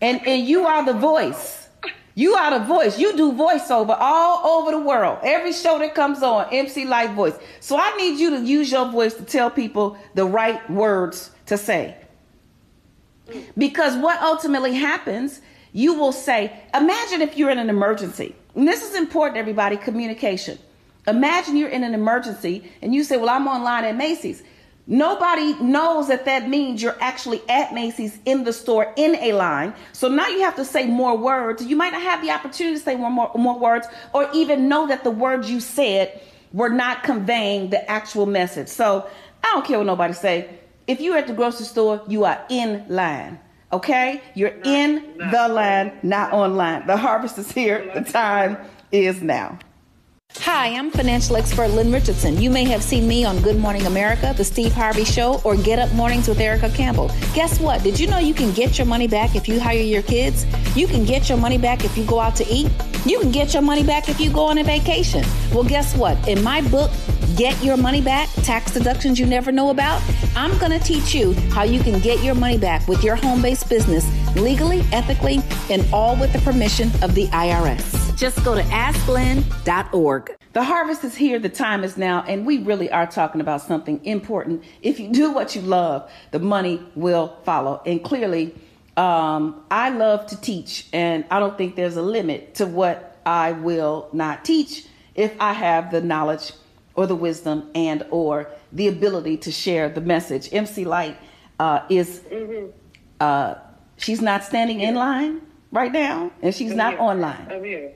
[0.01, 1.67] And and you are the voice.
[2.15, 2.97] You are the voice.
[2.97, 5.19] You do voiceover all over the world.
[5.21, 7.38] Every show that comes on, MC Lyte Voice.
[7.60, 11.58] So I need you to use your voice to tell people the right words to
[11.58, 11.95] say.
[13.56, 15.41] Because what ultimately happens,
[15.73, 18.36] you will say, imagine if you're in an emergency.
[18.56, 20.58] And this is important, everybody, communication.
[21.08, 24.43] Imagine you're in an emergency and you say, Well, I'm online at Macy's.
[24.89, 29.73] Nobody knows that that means you're actually at Macy's in the store in a line.
[29.91, 31.62] So now you have to say more words.
[31.65, 34.88] You might not have the opportunity to say more, more, more words or even know
[34.88, 36.21] that the words you said
[36.54, 38.69] were not conveying the actual message.
[38.69, 39.10] So
[39.43, 40.58] I don't care what nobody say.
[40.88, 43.39] If you're at the grocery store, you are in line.
[43.73, 44.21] Okay?
[44.36, 46.88] You're in not the line, not online.
[46.88, 47.91] The harvest is here.
[47.93, 48.58] The time
[48.93, 49.60] is now.
[50.47, 52.41] Hi, I'm financial expert Lynn Richardson.
[52.41, 55.77] You may have seen me on Good Morning America, The Steve Harvey Show, or Get
[55.77, 57.11] Up Mornings with Erica Campbell.
[57.33, 57.83] Guess what?
[57.83, 60.45] Did you know you can get your money back if you hire your kids?
[60.75, 62.69] You can get your money back if you go out to eat?
[63.05, 65.23] You can get your money back if you go on a vacation.
[65.53, 66.27] Well, guess what?
[66.27, 66.91] In my book,
[67.35, 70.01] Get Your Money Back Tax Deductions You Never Know About,
[70.35, 73.41] I'm going to teach you how you can get your money back with your home
[73.41, 77.96] based business legally, ethically, and all with the permission of the IRS.
[78.17, 80.36] Just go to asklynn.org.
[80.53, 84.03] The harvest is here, the time is now, and we really are talking about something
[84.03, 84.63] important.
[84.82, 87.80] If you do what you love, the money will follow.
[87.86, 88.56] And clearly,
[88.97, 93.51] um, I love to teach, and I don't think there's a limit to what I
[93.51, 96.53] will not teach if I have the knowledge
[96.95, 100.51] or the wisdom and or the ability to share the message.
[100.51, 101.17] MC Lyte
[101.60, 102.71] uh, is mm-hmm.
[103.19, 103.56] uh,
[103.97, 107.01] she's not standing in line right now, and she's I'm not here.
[107.01, 107.47] online.
[107.51, 107.93] I'm here.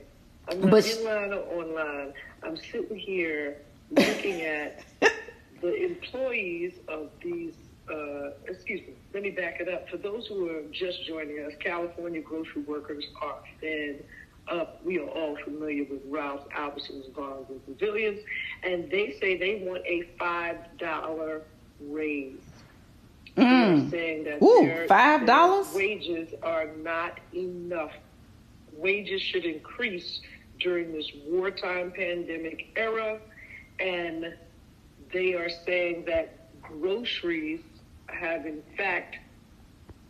[0.49, 2.13] I'm not but in line or online.
[2.43, 3.57] I'm sitting here
[3.91, 4.83] looking at
[5.61, 7.53] the employees of these.
[7.91, 8.93] Uh, excuse me.
[9.13, 9.89] Let me back it up.
[9.89, 14.03] For those who are just joining us, California grocery workers are fed
[14.47, 14.83] up.
[14.83, 18.21] We are all familiar with Ralph Albertson's Vons and Pavilions,
[18.63, 21.41] and they say they want a five dollar
[21.79, 22.39] raise.
[23.37, 23.89] Mm.
[23.89, 27.93] Saying that Ooh, their, five dollars wages are not enough.
[28.73, 30.21] Wages should increase
[30.63, 33.19] during this wartime pandemic era,
[33.79, 34.33] and
[35.13, 37.61] they are saying that groceries
[38.07, 39.17] have in fact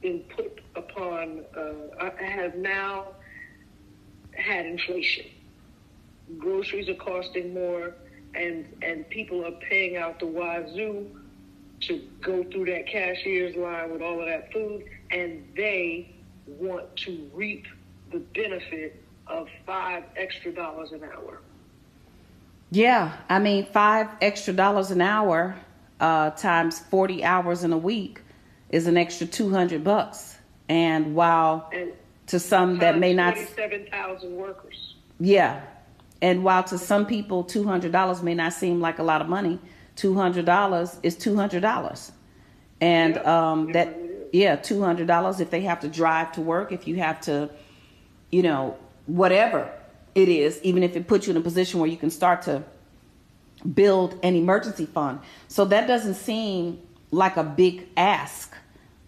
[0.02, 3.08] been put upon uh, have now
[4.36, 5.26] had inflation.
[6.38, 7.96] Groceries are costing more,
[8.36, 11.08] and and people are paying out the wazoo
[11.82, 16.16] to go through that cashier's line with all of that food, and they
[16.48, 17.66] want to reap
[18.12, 19.01] the benefit
[19.32, 21.42] of five extra dollars an hour.
[22.70, 25.56] Yeah, I mean, five extra dollars an hour
[26.00, 28.22] uh, times 40 hours in a week
[28.70, 30.38] is an extra 200 bucks.
[30.70, 31.92] And while and
[32.28, 33.36] to some that may not.
[33.36, 34.96] 27,000 workers.
[35.20, 35.62] Yeah.
[36.22, 39.60] And while to some people $200 may not seem like a lot of money,
[39.98, 42.12] $200 is $200.
[42.80, 43.28] And yep.
[43.28, 43.98] um, that,
[44.32, 47.50] yeah, $200 if they have to drive to work, if you have to,
[48.32, 48.78] you know,
[49.12, 49.70] whatever
[50.16, 52.64] it is, even if it puts you in a position where you can start to
[53.74, 55.20] build an emergency fund.
[55.48, 58.54] So that doesn't seem like a big ask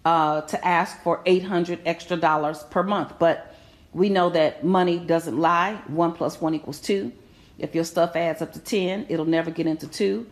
[0.06, 3.14] uh, to ask for 800 extra dollars per month.
[3.18, 3.56] But
[3.94, 5.76] we know that money doesn't lie.
[5.88, 7.12] One plus one equals two.
[7.58, 10.28] If your stuff adds up to 10, it'll never get into two.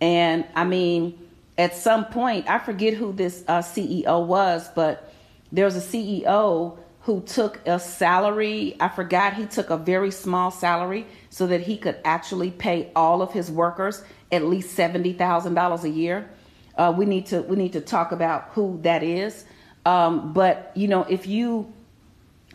[0.00, 1.18] And I mean,
[1.58, 5.12] at some point, I forget who this uh, CEO was, but
[5.50, 8.76] there was a CEO who took a salary.
[8.80, 13.22] I forgot he took a very small salary so that he could actually pay all
[13.22, 16.28] of his workers at least seventy thousand dollars a year.
[16.76, 19.44] Uh, we need to we need to talk about who that is.
[19.84, 21.72] Um, but you know, if you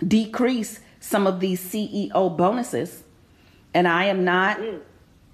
[0.06, 3.04] decrease some of these CEO bonuses,
[3.74, 4.82] and I am not mm.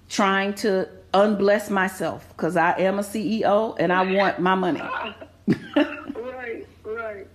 [0.08, 4.80] trying to unbless myself because I am a CEO and I want my money.
[5.76, 7.26] right, right.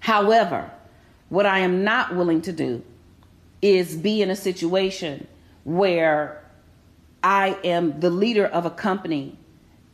[0.00, 0.68] However,
[1.28, 2.82] what I am not willing to do
[3.62, 5.26] is be in a situation
[5.64, 6.42] where
[7.22, 9.36] I am the leader of a company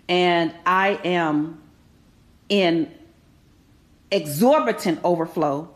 [0.08, 1.62] and I am
[2.48, 2.92] in
[4.10, 5.70] exorbitant overflow,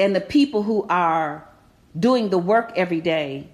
[0.00, 1.48] and the people who are
[1.96, 3.46] doing the work every day,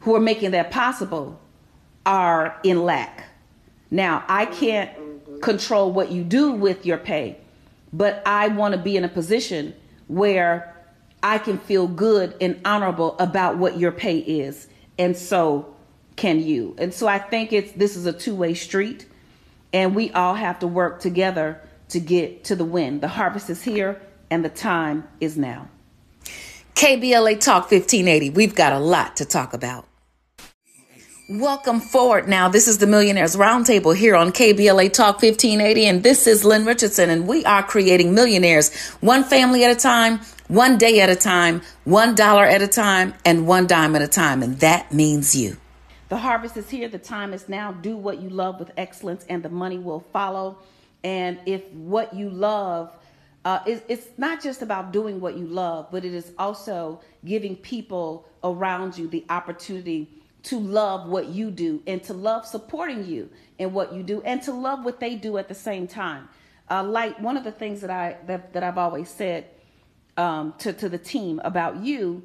[0.00, 1.40] who are making that possible,
[2.04, 3.24] are in lack.
[3.90, 4.90] Now, I can't
[5.40, 7.38] control what you do with your pay,
[7.92, 9.74] but I want to be in a position
[10.08, 10.74] where
[11.22, 14.68] I can feel good and honorable about what your pay is.
[14.98, 15.74] And so
[16.16, 16.74] can you.
[16.78, 19.06] And so I think it's this is a two-way street
[19.72, 23.00] and we all have to work together to get to the win.
[23.00, 25.68] The harvest is here and the time is now.
[26.74, 28.30] KBLA Talk 1580.
[28.30, 29.86] We've got a lot to talk about.
[31.28, 32.48] Welcome forward now.
[32.48, 37.10] This is the Millionaires Roundtable here on KBLA Talk 1580, and this is Lynn Richardson,
[37.10, 41.62] and we are creating millionaires one family at a time, one day at a time,
[41.82, 45.56] one dollar at a time, and one dime at a time, and that means you.
[46.10, 46.86] The harvest is here.
[46.88, 47.72] The time is now.
[47.72, 50.58] Do what you love with excellence, and the money will follow.
[51.02, 52.92] And if what you love,
[53.44, 57.56] uh, it's, it's not just about doing what you love, but it is also giving
[57.56, 60.08] people around you the opportunity
[60.46, 63.28] to love what you do and to love supporting you
[63.58, 66.28] in what you do and to love what they do at the same time.
[66.70, 69.46] Uh, like one of the things that I that, that I've always said
[70.16, 72.22] um, to to the team about you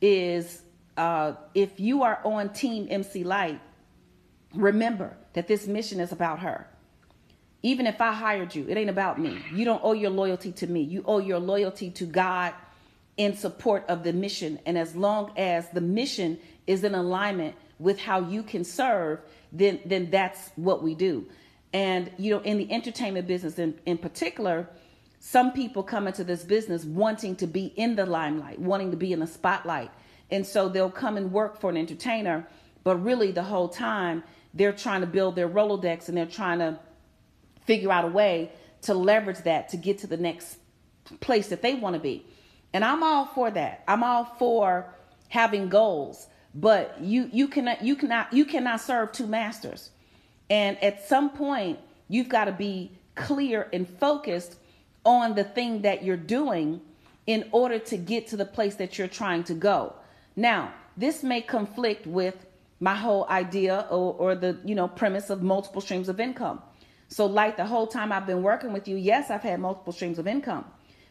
[0.00, 0.62] is
[0.96, 3.60] uh, if you are on Team MC Lyte,
[4.54, 6.66] remember that this mission is about her.
[7.62, 9.38] Even if I hired you, it ain't about me.
[9.52, 10.82] You don't owe your loyalty to me.
[10.82, 12.54] You owe your loyalty to God
[13.18, 14.58] in support of the mission.
[14.64, 19.20] And as long as the mission is in alignment with how you can serve,
[19.52, 21.26] then then that's what we do.
[21.72, 24.68] And you know, in the entertainment business in, in particular,
[25.20, 29.12] some people come into this business wanting to be in the limelight, wanting to be
[29.12, 29.90] in the spotlight.
[30.30, 32.46] And so they'll come and work for an entertainer,
[32.84, 34.22] but really the whole time
[34.54, 36.78] they're trying to build their Rolodex and they're trying to
[37.64, 38.50] figure out a way
[38.82, 40.58] to leverage that to get to the next
[41.20, 42.26] place that they want to be.
[42.72, 43.84] And I'm all for that.
[43.88, 44.92] I'm all for
[45.28, 49.90] having goals, but you you cannot you cannot you cannot serve two masters.
[50.50, 54.56] And at some point, you've got to be clear and focused
[55.04, 56.80] on the thing that you're doing
[57.26, 59.94] in order to get to the place that you're trying to go.
[60.36, 62.46] Now, this may conflict with
[62.80, 66.62] my whole idea or, or the you know premise of multiple streams of income.
[67.08, 70.18] So, like the whole time I've been working with you, yes, I've had multiple streams
[70.18, 70.64] of income,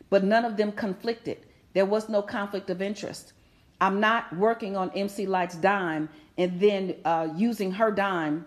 [0.10, 1.40] but none of them conflicted.
[1.74, 3.34] There was no conflict of interest.
[3.80, 8.46] I'm not working on MC Lyte's dime and then uh, using her dime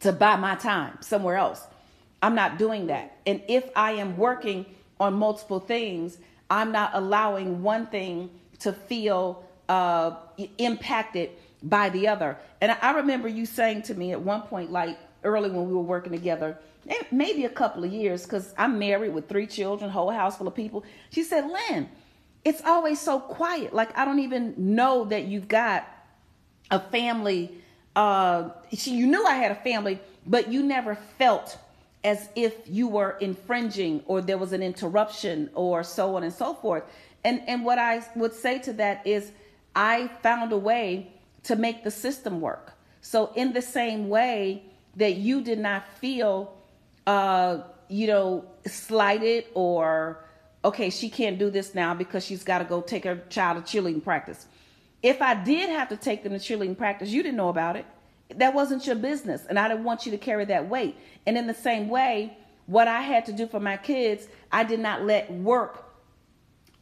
[0.00, 1.66] to buy my time somewhere else.
[2.22, 3.18] I'm not doing that.
[3.26, 4.66] And if I am working
[4.98, 6.18] on multiple things,
[6.50, 8.30] I'm not allowing one thing
[8.60, 10.16] to feel uh,
[10.58, 11.30] impacted
[11.62, 12.38] by the other.
[12.60, 15.82] And I remember you saying to me at one point, like early when we were
[15.82, 16.58] working together,
[17.10, 20.54] maybe a couple of years, because I'm married with three children, whole house full of
[20.54, 20.84] people.
[21.10, 21.88] She said, Lynn,
[22.46, 23.74] it's always so quiet.
[23.74, 25.84] Like I don't even know that you've got
[26.70, 27.50] a family.
[27.96, 31.58] Uh, she, you knew I had a family, but you never felt
[32.04, 36.54] as if you were infringing or there was an interruption or so on and so
[36.54, 36.84] forth.
[37.24, 39.32] And and what I would say to that is
[39.74, 41.10] I found a way
[41.48, 42.74] to make the system work.
[43.00, 44.62] So in the same way
[44.94, 46.56] that you did not feel
[47.08, 50.25] uh, you know, slighted or
[50.66, 53.80] okay, she can't do this now because she's got to go take her child to
[53.80, 54.46] cheerleading practice.
[55.00, 57.86] If I did have to take them to cheerleading practice, you didn't know about it.
[58.34, 59.46] That wasn't your business.
[59.48, 60.96] And I didn't want you to carry that weight.
[61.24, 62.36] And in the same way,
[62.66, 65.84] what I had to do for my kids, I did not let work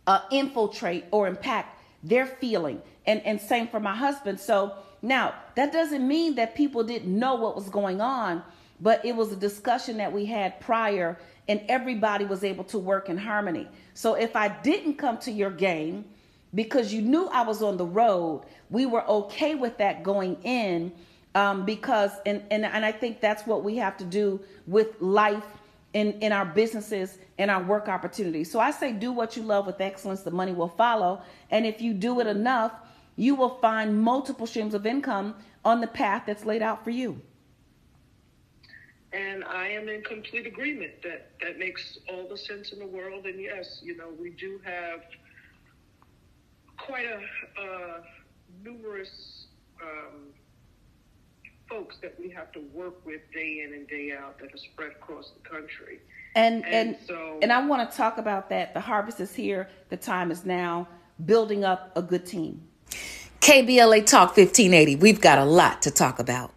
[0.07, 2.81] uh, infiltrate or impact their feeling.
[3.05, 4.41] And, and same for my husband.
[4.41, 4.73] So
[5.03, 8.43] now that doesn't mean that people didn't know what was going on,
[8.81, 11.19] but it was a discussion that we had prior
[11.49, 13.69] and everybody was able to work in harmony.
[13.95, 16.05] So if I didn't come to your game
[16.55, 20.93] because you knew I was on the road, we were okay with that going in
[21.35, 25.45] um, because and, and and I think that's what we have to do with life
[25.93, 28.51] in in our businesses and our work opportunities.
[28.51, 31.81] So I say do what you love with excellence, the money will follow, and if
[31.81, 32.73] you do it enough,
[33.17, 35.35] you will find multiple streams of income
[35.65, 37.21] on the path that's laid out for you.
[39.15, 43.27] And I am in complete agreement that that makes all the sense in the world.
[43.27, 45.03] And yes, you know, we do have
[46.77, 47.17] quite a
[47.63, 48.01] uh,
[48.65, 49.47] numerous
[49.81, 50.33] um,
[51.69, 54.93] folks that we have to work with day in and day out that are spread
[54.93, 56.01] across the country.
[56.35, 58.75] And and and, so, and I want to talk about that.
[58.75, 59.69] The harvest is here.
[59.91, 60.89] The time is now.
[61.25, 62.67] Building up a good team.
[63.41, 64.97] KBLA Talk 1580.
[64.97, 66.54] We've got a lot to talk about.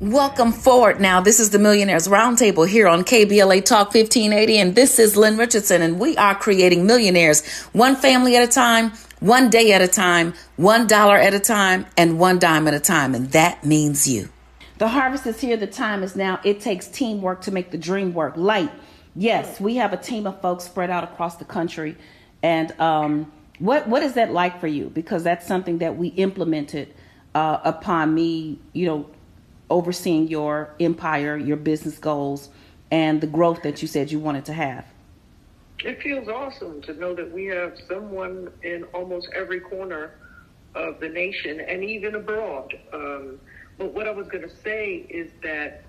[0.00, 1.22] Welcome forward now.
[1.22, 5.80] This is the Millionaires Roundtable here on KBLA Talk 1580, and this is Lynn Richardson,
[5.80, 10.34] and we are creating millionaires one family at a time, one day at a time,
[10.56, 14.28] one dollar at a time, and one dime at a time, and that means you.
[14.76, 16.40] The harvest is here, the time is now.
[16.44, 18.34] It takes teamwork to make the dream work.
[18.36, 18.72] Lyte.
[19.14, 21.96] yes, we have a team of folks spread out across the country,
[22.42, 24.90] and um, what what is that like for you?
[24.90, 26.92] Because that's something that we implemented
[27.34, 29.06] uh, upon me, you know,
[29.70, 32.48] overseeing your empire, your business goals,
[32.90, 34.84] and the growth that you said you wanted to have?
[35.80, 40.14] It feels awesome to know that we have someone in almost every corner
[40.74, 42.78] of the nation and even abroad.
[42.92, 43.38] Um,
[43.78, 45.82] but what I was going to say is that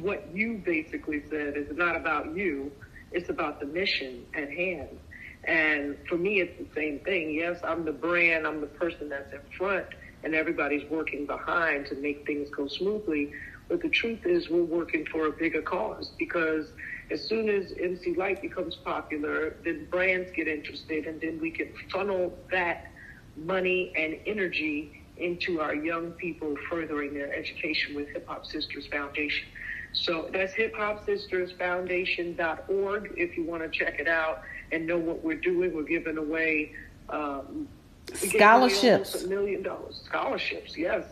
[0.00, 2.70] what you basically said is not about you,
[3.12, 4.98] it's about the mission at hand.
[5.44, 7.32] And for me, it's the same thing.
[7.32, 9.86] Yes, I'm the brand, I'm the person that's in front
[10.24, 13.32] and everybody's working behind to make things go smoothly.
[13.68, 16.66] But the truth is, we're working for a bigger cause because
[17.10, 21.68] as soon as MC Lyte becomes popular, then brands get interested, and then we can
[21.90, 22.92] funnel that
[23.36, 29.48] money and energy into our young people furthering their education with Hip Hop Sisters Foundation.
[29.92, 35.74] So that's hiphopsistersfoundation.org if you want to check it out and know what we're doing.
[35.74, 36.72] We're giving away
[37.08, 37.68] um,
[38.14, 39.24] Scholarships.
[39.24, 40.00] A million dollars.
[40.04, 41.04] Scholarships, yes.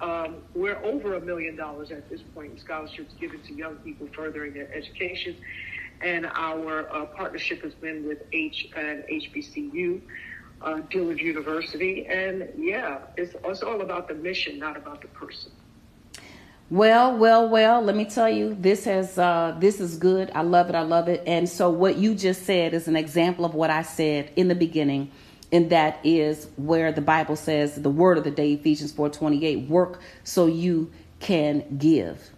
[0.00, 4.08] Um, we're over a million dollars at this point in scholarships given to young people
[4.14, 5.36] furthering their education.
[6.00, 10.00] And our uh, partnership has been with H and HBCU,
[10.62, 12.06] uh, Dillard University.
[12.06, 15.52] And yeah, it's, it's all about the mission, not about the person.
[16.68, 17.80] Well, well, well.
[17.80, 20.32] Let me tell you, this has uh, this is good.
[20.34, 20.74] I love it.
[20.74, 21.22] I love it.
[21.24, 24.56] And so, what you just said is an example of what I said in the
[24.56, 25.12] beginning
[25.56, 30.00] and that is where the bible says the word of the day ephesians 4.28 work
[30.22, 32.30] so you can give.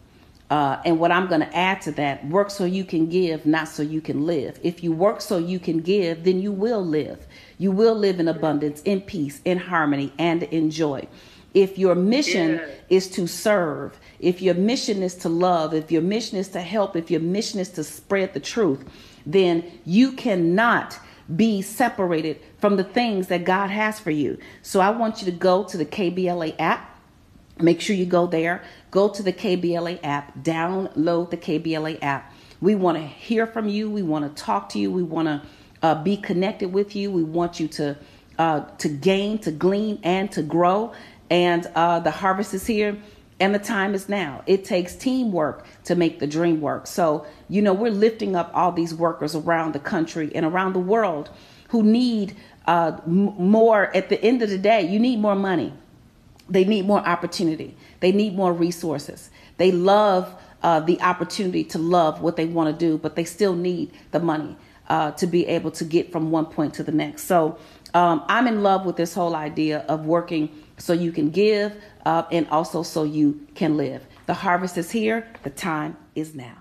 [0.50, 3.68] Uh, and what i'm going to add to that work so you can give not
[3.68, 4.58] so you can live.
[4.62, 7.26] If you work so you can give then you will live.
[7.58, 11.08] You will live in abundance in peace in harmony and in joy.
[11.54, 12.68] If your mission yeah.
[12.88, 16.96] is to serve if your mission is to love if your mission is to help
[16.96, 18.84] if your mission is to spread the truth
[19.26, 20.98] then you cannot
[21.34, 24.38] be separated from the things that God has for you.
[24.62, 26.98] So I want you to go to the KBLA app.
[27.60, 28.62] Make sure you go there.
[28.90, 30.38] Go to the KBLA app.
[30.38, 32.32] Download the KBLA app.
[32.60, 33.90] We want to hear from you.
[33.90, 34.90] We want to talk to you.
[34.90, 35.42] We want to
[35.82, 37.10] uh, be connected with you.
[37.10, 37.96] We want you to
[38.38, 40.92] uh, to gain, to glean, and to grow.
[41.28, 42.96] And uh, the harvest is here
[43.41, 44.43] and the time is now.
[44.47, 46.86] It takes teamwork to make the dream work.
[46.86, 50.80] So, you know, we're lifting up all these workers around the country and around the
[50.80, 51.30] world
[51.68, 52.34] who need
[52.66, 53.95] uh, m- more.
[53.97, 55.72] At the end of the day, you need more money.
[56.49, 57.76] They need more opportunity.
[58.01, 59.30] They need more resources.
[59.57, 63.55] They love uh, the opportunity to love what they want to do, but they still
[63.55, 64.57] need the money
[64.89, 67.24] uh, to be able to get from one point to the next.
[67.24, 67.59] So
[67.95, 71.74] um, I'm in love with this whole idea of working so you can give
[72.09, 74.06] uh, and also so you can live.
[74.24, 76.57] The harvest is here, the time is now.